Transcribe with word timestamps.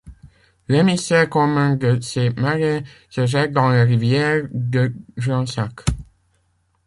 L'émissaire 0.67 1.29
commun 1.29 1.75
de 1.75 1.99
ces 1.99 2.31
marais 2.31 2.83
se 3.11 3.27
jette 3.27 3.51
dans 3.51 3.69
la 3.69 3.83
Rivière 3.83 4.45
de 4.51 4.91
Gensac. 5.15 5.85